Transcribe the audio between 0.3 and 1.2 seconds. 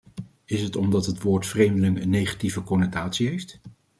Is het omdat